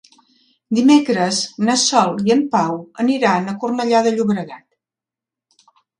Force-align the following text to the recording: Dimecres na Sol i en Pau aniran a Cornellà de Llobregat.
Dimecres 0.77 1.41
na 1.67 1.75
Sol 1.81 2.17
i 2.29 2.35
en 2.37 2.41
Pau 2.55 2.79
aniran 3.05 3.53
a 3.53 3.57
Cornellà 3.65 4.03
de 4.09 4.15
Llobregat. 4.17 4.67